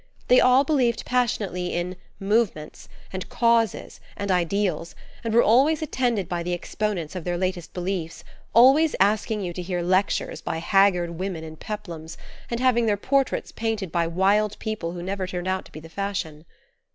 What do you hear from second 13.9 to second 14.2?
by